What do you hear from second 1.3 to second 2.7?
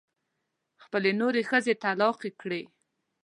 ښځې طلاقې کړې.